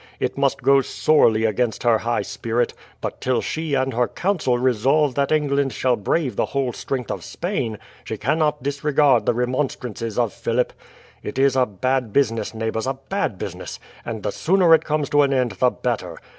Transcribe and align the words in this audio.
It 0.19 0.35
must 0.35 0.63
go 0.63 0.81
sorely 0.81 1.45
against 1.45 1.83
her 1.83 1.99
high 1.99 2.23
spirit; 2.23 2.73
but 3.01 3.21
till 3.21 3.39
she 3.39 3.75
and 3.75 3.93
her 3.93 4.07
council 4.07 4.57
resolve 4.57 5.13
that 5.13 5.31
England 5.31 5.73
shall 5.73 5.95
brave 5.95 6.35
the 6.35 6.45
whole 6.47 6.73
strength 6.73 7.11
of 7.11 7.23
Spain, 7.23 7.77
she 8.03 8.17
cannot 8.17 8.63
disregard 8.63 9.27
the 9.27 9.35
remonstrances 9.35 10.17
of 10.17 10.33
Philip. 10.33 10.73
It 11.21 11.37
is 11.37 11.55
a 11.55 11.67
bad 11.67 12.11
business, 12.13 12.55
neighbours, 12.55 12.87
a 12.87 12.95
bad 12.95 13.37
business; 13.37 13.79
and 14.03 14.23
the 14.23 14.31
sooner 14.31 14.73
it 14.73 14.85
comes 14.85 15.07
to 15.11 15.21
an 15.21 15.33
end 15.33 15.51
the 15.51 15.69
better. 15.69 16.17